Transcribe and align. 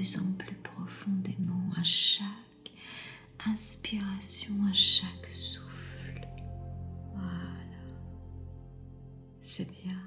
plus 0.00 0.16
en 0.16 0.32
plus 0.32 0.56
profondément 0.56 1.74
à 1.76 1.84
chaque 1.84 2.72
inspiration, 3.44 4.54
à 4.70 4.72
chaque 4.72 5.30
souffle. 5.30 6.26
Voilà. 7.12 7.84
C'est 9.42 9.70
bien. 9.70 10.00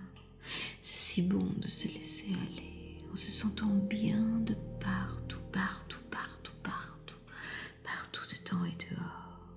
C'est 0.81 0.97
si 0.97 1.21
bon 1.21 1.47
de 1.57 1.67
se 1.67 1.87
laisser 1.89 2.29
aller 2.29 3.03
en 3.11 3.15
se 3.15 3.31
sentant 3.31 3.67
bien 3.67 4.39
de 4.39 4.55
partout, 4.79 5.37
partout, 5.51 6.01
partout, 6.09 6.55
partout, 6.63 7.19
partout 7.83 8.23
dedans 8.31 8.65
et 8.65 8.95
dehors. 8.95 9.47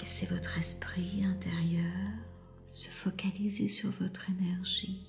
Laissez 0.00 0.26
votre 0.26 0.56
esprit 0.58 1.24
intérieur 1.24 2.14
se 2.68 2.88
focaliser 2.88 3.66
sur 3.66 3.90
votre 3.98 4.30
énergie, 4.30 5.08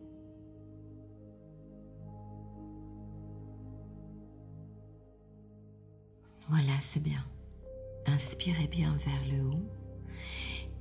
Voilà, 6.51 6.77
c'est 6.81 7.01
bien. 7.01 7.25
Inspirez 8.05 8.67
bien 8.67 8.97
vers 8.97 9.25
le 9.31 9.41
haut 9.41 9.71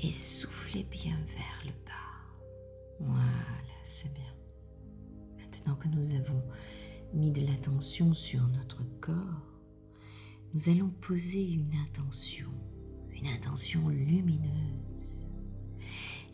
et 0.01 0.11
soufflez 0.11 0.83
bien 0.83 1.17
vers 1.29 1.63
le 1.65 1.71
bas. 1.87 2.99
Voilà, 2.99 3.79
c'est 3.85 4.13
bien. 4.13 4.35
Maintenant 5.39 5.77
que 5.77 5.87
nous 5.87 6.11
avons 6.11 6.43
mis 7.15 7.31
de 7.31 7.47
l'attention 7.47 8.15
sur 8.15 8.43
notre 8.49 8.83
corps, 9.01 9.47
nous 10.55 10.69
allons 10.71 10.91
poser 10.91 11.49
une 11.49 11.77
intention, 11.77 12.51
une 13.13 13.29
intention 13.29 13.89
lumineuse, 13.91 15.31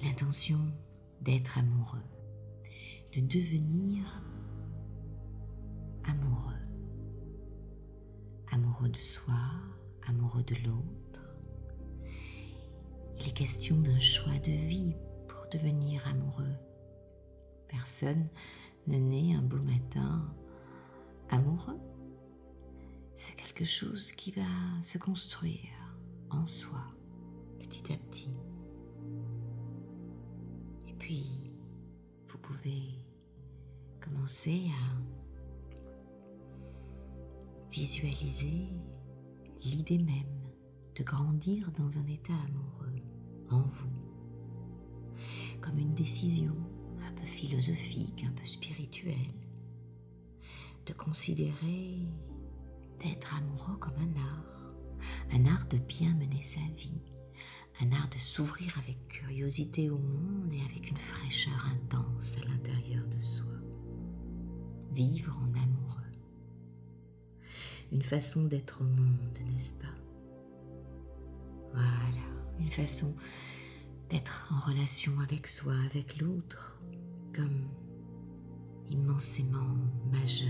l'intention 0.02 0.60
d'être 1.20 1.58
amoureux, 1.58 2.08
de 3.14 3.20
devenir 3.20 4.02
amoureux, 6.04 6.55
de 8.82 8.96
soi, 8.96 9.34
amoureux 10.06 10.42
de 10.44 10.54
l'autre. 10.66 11.22
Il 13.18 13.26
est 13.26 13.32
question 13.32 13.76
d'un 13.76 13.98
choix 13.98 14.38
de 14.44 14.52
vie 14.52 14.94
pour 15.26 15.48
devenir 15.50 16.06
amoureux. 16.06 16.54
Personne 17.68 18.28
ne 18.86 18.98
naît 18.98 19.34
un 19.34 19.42
beau 19.42 19.56
matin 19.56 20.32
amoureux. 21.30 21.80
C'est 23.16 23.34
quelque 23.34 23.64
chose 23.64 24.12
qui 24.12 24.30
va 24.30 24.42
se 24.82 24.98
construire 24.98 25.96
en 26.30 26.44
soi 26.44 26.84
petit 27.58 27.92
à 27.92 27.96
petit. 27.96 28.36
Et 30.86 30.92
puis, 30.92 31.26
vous 32.28 32.38
pouvez 32.38 33.04
commencer 34.00 34.66
à 34.70 35.15
visualiser 37.76 38.70
l'idée 39.62 39.98
même 39.98 40.40
de 40.96 41.04
grandir 41.04 41.70
dans 41.72 41.98
un 41.98 42.06
état 42.06 42.32
amoureux 42.32 43.02
en 43.50 43.60
vous, 43.60 45.20
comme 45.60 45.78
une 45.78 45.92
décision 45.92 46.56
un 47.06 47.12
peu 47.12 47.26
philosophique, 47.26 48.24
un 48.26 48.32
peu 48.32 48.46
spirituelle, 48.46 49.34
de 50.86 50.94
considérer 50.94 51.98
d'être 53.04 53.34
amoureux 53.34 53.76
comme 53.76 53.98
un 53.98 54.20
art, 54.22 54.72
un 55.32 55.44
art 55.44 55.66
de 55.68 55.76
bien 55.76 56.14
mener 56.14 56.42
sa 56.42 56.60
vie, 56.78 57.02
un 57.82 57.92
art 57.92 58.08
de 58.08 58.16
s'ouvrir 58.16 58.72
avec 58.78 59.06
curiosité 59.08 59.90
au 59.90 59.98
monde 59.98 60.50
et 60.50 60.62
avec 60.62 60.90
une 60.90 60.96
fraîcheur 60.96 61.66
intense 61.74 62.38
à 62.38 62.46
l'intérieur 62.46 63.06
de 63.08 63.20
soi. 63.20 63.52
Vivre 64.94 65.38
en 65.42 65.52
amoureux. 65.62 66.05
Une 67.92 68.02
façon 68.02 68.44
d'être 68.44 68.80
au 68.80 68.84
monde, 68.84 69.38
n'est-ce 69.52 69.74
pas? 69.74 69.94
Voilà, 71.72 72.26
une 72.58 72.70
façon 72.70 73.14
d'être 74.10 74.50
en 74.52 74.60
relation 74.60 75.18
avec 75.20 75.46
soi, 75.46 75.74
avec 75.86 76.18
l'autre, 76.18 76.80
comme 77.34 77.68
immensément 78.88 79.76
majeure, 80.10 80.48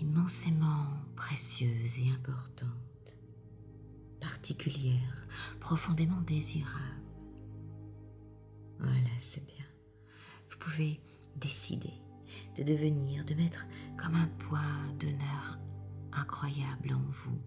immensément 0.00 0.86
précieuse 1.16 1.98
et 1.98 2.10
importante, 2.10 3.16
particulière, 4.20 5.26
profondément 5.60 6.20
désirable. 6.22 7.02
Voilà, 8.78 9.10
c'est 9.18 9.46
bien. 9.46 9.64
Vous 10.50 10.58
pouvez 10.58 11.00
décider 11.36 11.92
de 12.56 12.62
devenir, 12.62 13.24
de 13.24 13.34
mettre 13.34 13.66
comme 13.96 14.14
un 14.14 14.26
poids 14.26 14.60
d'honneur 14.98 15.58
incroyable 16.42 16.92
en 16.94 17.10
vous, 17.10 17.40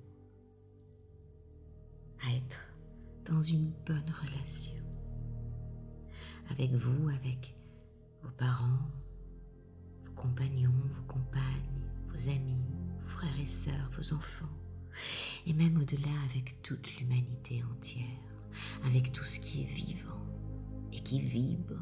à 2.24 2.34
être 2.34 2.74
dans 3.26 3.42
une 3.42 3.72
bonne 3.86 4.10
relation 4.22 4.82
avec 6.50 6.72
vous, 6.74 7.10
avec 7.10 7.56
vos 8.24 8.32
parents, 8.32 8.90
vos 10.06 10.14
compagnons, 10.14 10.72
vos 10.96 11.14
compagnes, 11.14 11.82
vos 12.08 12.30
amis, 12.30 12.64
vos 13.02 13.10
frères 13.10 13.40
et 13.40 13.46
sœurs, 13.46 13.90
vos 13.98 14.14
enfants, 14.14 14.54
et 15.46 15.54
même 15.54 15.78
au-delà 15.78 16.22
avec 16.30 16.62
toute 16.62 16.96
l'humanité 16.98 17.64
entière, 17.64 18.06
avec 18.86 19.12
tout 19.12 19.26
ce 19.26 19.40
qui 19.40 19.64
est 19.64 19.74
vivant 19.74 20.26
et 20.94 21.02
qui 21.02 21.20
vibre 21.20 21.82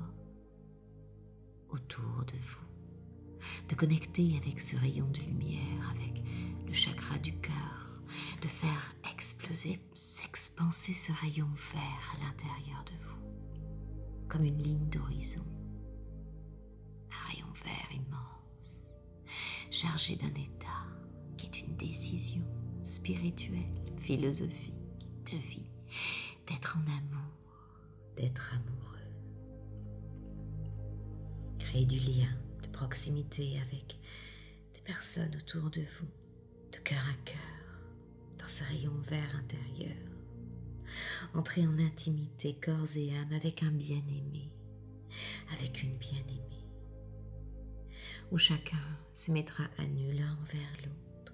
autour 1.69 2.25
de 2.25 2.39
vous, 2.41 3.67
de 3.69 3.75
connecter 3.75 4.35
avec 4.37 4.59
ce 4.59 4.77
rayon 4.77 5.07
de 5.11 5.19
lumière, 5.19 5.91
avec 5.91 6.22
chakra 6.73 7.17
du 7.19 7.33
cœur, 7.37 8.01
de 8.41 8.47
faire 8.47 8.95
exploser, 9.11 9.79
s'expanser 9.93 10.93
ce 10.93 11.11
rayon 11.21 11.47
vert 11.71 12.15
à 12.15 12.25
l'intérieur 12.25 12.83
de 12.85 13.05
vous, 13.05 14.27
comme 14.27 14.43
une 14.43 14.57
ligne 14.57 14.89
d'horizon, 14.89 15.45
un 17.11 17.27
rayon 17.27 17.47
vert 17.63 17.89
immense, 17.93 18.89
chargé 19.69 20.15
d'un 20.15 20.33
état 20.33 20.87
qui 21.37 21.45
est 21.45 21.61
une 21.61 21.75
décision 21.77 22.43
spirituelle, 22.81 23.75
philosophique, 23.99 24.73
de 25.31 25.37
vie, 25.37 25.69
d'être 26.47 26.77
en 26.77 26.81
amour, 26.81 27.77
d'être 28.17 28.51
amoureux. 28.55 28.89
Créer 31.59 31.85
du 31.85 31.99
lien, 31.99 32.35
de 32.63 32.67
proximité 32.67 33.59
avec 33.61 33.99
des 34.73 34.81
personnes 34.81 35.35
autour 35.35 35.69
de 35.69 35.81
vous, 35.81 36.22
cœur 36.83 37.03
à 37.09 37.23
cœur, 37.23 37.37
dans 38.37 38.47
ce 38.47 38.63
rayon 38.65 38.93
vert 39.07 39.35
intérieur. 39.37 39.95
Entrer 41.33 41.65
en 41.65 41.79
intimité, 41.79 42.57
corps 42.61 42.97
et 42.97 43.15
âme, 43.15 43.31
avec 43.33 43.63
un 43.63 43.71
bien-aimé, 43.71 44.51
avec 45.53 45.81
une 45.81 45.97
bien-aimée, 45.97 46.67
où 48.31 48.37
chacun 48.37 48.83
se 49.13 49.31
mettra 49.31 49.63
à 49.77 49.85
nu 49.85 50.11
l'un 50.13 50.33
envers 50.41 50.73
l'autre 50.83 51.33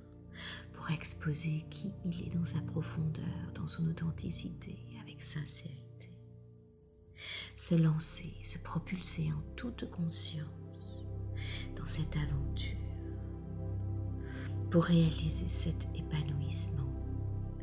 pour 0.74 0.92
exposer 0.92 1.66
qui 1.70 1.92
il 2.06 2.28
est 2.28 2.36
dans 2.36 2.46
sa 2.46 2.62
profondeur, 2.62 3.52
dans 3.56 3.68
son 3.68 3.88
authenticité, 3.88 4.78
avec 5.02 5.22
sincérité. 5.24 6.12
Se 7.56 7.76
lancer, 7.76 8.34
se 8.44 8.60
propulser 8.60 9.32
en 9.34 9.42
toute 9.56 9.90
conscience 9.90 11.04
dans 11.76 11.86
cette 11.86 12.16
aventure 12.16 12.89
pour 14.70 14.84
réaliser 14.84 15.48
cet 15.48 15.88
épanouissement 15.96 16.94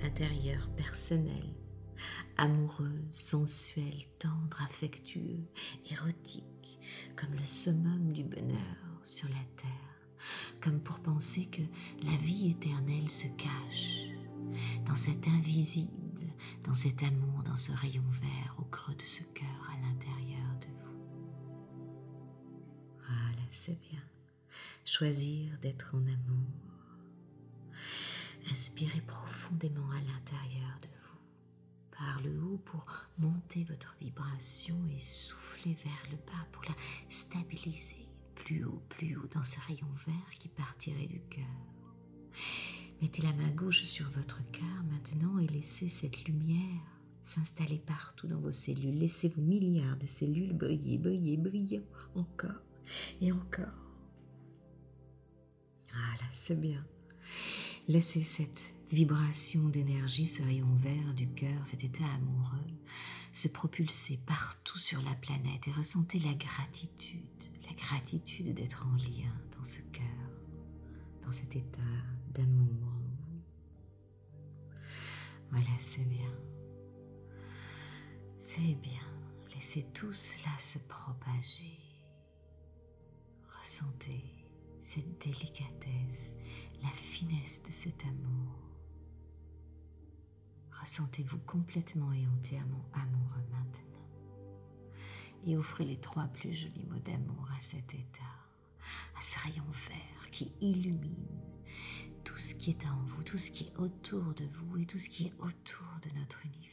intérieur 0.03 0.69
personnel, 0.77 1.55
amoureux, 2.37 3.05
sensuel, 3.11 3.95
tendre, 4.19 4.61
affectueux, 4.63 5.47
érotique, 5.91 6.79
comme 7.15 7.35
le 7.35 7.45
summum 7.45 8.13
du 8.13 8.25
bonheur 8.25 9.01
sur 9.03 9.29
la 9.29 9.45
terre, 9.57 9.71
comme 10.61 10.81
pour 10.81 10.99
penser 10.99 11.47
que 11.47 11.63
la 12.05 12.17
vie 12.17 12.51
éternelle 12.51 13.09
se 13.09 13.29
cache 13.37 14.09
dans 14.85 14.97
cet 14.97 15.29
invisible, 15.29 16.27
dans 16.65 16.75
cet 16.75 17.03
amour, 17.05 17.43
dans 17.45 17.57
ce 17.57 17.73
rayon 17.73 18.05
vert 18.11 18.57
au 18.59 18.65
creux 18.65 18.95
de 18.95 19.05
ce 19.05 19.23
cœur 19.23 19.71
à 19.73 19.77
l'intérieur 19.81 20.59
de 20.61 20.67
vous. 20.67 20.99
Voilà, 23.07 23.47
c'est 23.49 23.79
bien. 23.79 24.03
Choisir 24.85 25.57
d'être 25.61 25.95
en 25.95 26.03
amour 26.03 26.66
Inspirez 28.51 29.01
profondément 29.03 29.91
à 29.91 30.01
l'intérieur 30.01 30.79
de 30.83 30.89
vous, 30.89 31.97
par 31.99 32.21
le 32.23 32.43
haut 32.43 32.59
pour 32.65 32.87
monter 33.19 33.65
votre 33.65 33.97
vibration 34.01 34.77
et 34.95 34.99
souffler 34.99 35.77
vers 35.85 36.11
le 36.11 36.17
bas 36.17 36.47
pour 36.53 36.65
la 36.65 36.75
stabiliser 37.09 38.09
plus 38.35 38.65
haut, 38.65 38.83
plus 38.89 39.17
haut 39.17 39.27
dans 39.35 39.43
ce 39.43 39.59
rayon 39.67 39.89
vert 40.07 40.39
qui 40.39 40.49
partirait 40.49 41.07
du 41.07 41.21
cœur. 41.29 41.45
Mettez 43.03 43.23
la 43.23 43.33
main 43.33 43.51
gauche 43.51 43.83
sur 43.83 44.09
votre 44.11 44.41
cœur 44.53 44.85
maintenant 44.91 45.39
et 45.39 45.47
laissez 45.49 45.89
cette 45.89 46.25
lumière 46.25 46.81
s'installer 47.23 47.79
partout 47.79 48.29
dans 48.29 48.39
vos 48.39 48.53
cellules. 48.53 48.99
Laissez 48.99 49.29
vos 49.29 49.43
milliards 49.43 49.97
de 49.97 50.07
cellules 50.07 50.53
briller, 50.53 50.97
briller, 50.97 51.37
briller 51.37 51.83
encore 52.15 52.63
et 53.21 53.33
encore. 53.33 53.67
Voilà, 55.91 56.31
c'est 56.31 56.61
bien. 56.61 56.87
Laissez 57.89 58.25
cette 58.25 58.75
vibration 58.91 59.69
d'énergie, 59.69 60.27
ce 60.27 60.43
rayon 60.43 60.75
vert 60.77 61.15
du 61.15 61.29
cœur, 61.29 61.65
cet 61.65 61.85
état 61.85 62.05
amoureux, 62.05 62.67
se 63.33 63.47
propulser 63.47 64.19
partout 64.27 64.79
sur 64.79 65.01
la 65.03 65.15
planète 65.15 65.69
et 65.69 65.73
ressentez 65.73 66.19
la 66.19 66.35
gratitude, 66.35 67.21
la 67.65 67.75
gratitude 67.75 68.55
d'être 68.55 68.87
en 68.87 68.97
lien 68.97 69.33
dans 69.57 69.63
ce 69.63 69.83
cœur, 69.93 70.05
dans 71.23 71.31
cet 71.31 71.55
état 71.55 71.81
d'amour. 72.35 72.93
Voilà, 75.51 75.79
c'est 75.79 76.09
bien. 76.09 76.33
C'est 78.41 78.75
bien. 78.81 79.01
Laissez 79.55 79.85
tout 79.95 80.13
cela 80.13 80.51
se 80.59 80.79
propager. 80.81 81.79
Ressentez 83.61 84.25
cette 84.81 85.19
délicatesse, 85.21 86.35
la 86.83 86.89
finesse 86.91 87.63
de 87.63 87.73
cet 87.73 88.05
amour. 88.05 88.53
Ressentez-vous 90.81 91.39
complètement 91.39 92.13
et 92.13 92.27
entièrement 92.29 92.85
amoureux 92.93 93.45
maintenant. 93.51 93.83
Et 95.47 95.57
offrez 95.57 95.85
les 95.85 96.01
trois 96.01 96.27
plus 96.29 96.55
jolis 96.55 96.87
mots 96.89 96.99
d'amour 96.99 97.49
à 97.57 97.61
cet 97.61 97.95
état, 97.95 98.23
à 99.17 99.23
ce 99.23 99.39
rayon 99.41 99.65
vert 99.89 100.31
qui 100.31 100.53
illumine 100.61 101.41
tout 102.25 102.37
ce 102.37 102.55
qui 102.55 102.71
est 102.71 102.87
en 102.87 103.03
vous, 103.07 103.23
tout 103.23 103.39
ce 103.39 103.51
qui 103.51 103.65
est 103.65 103.77
autour 103.79 104.35
de 104.35 104.45
vous 104.45 104.79
et 104.79 104.87
tout 104.87 104.99
ce 104.99 105.09
qui 105.09 105.27
est 105.27 105.35
autour 105.39 105.87
de 106.03 106.19
notre 106.19 106.45
univers. 106.45 106.67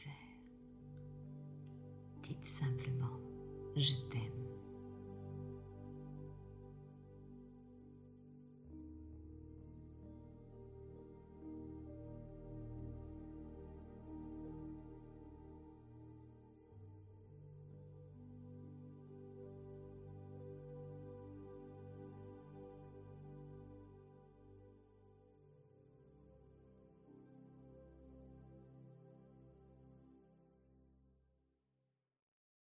Dites 2.22 2.44
simplement, 2.44 3.20
je 3.76 3.94
t'aime. 4.10 4.63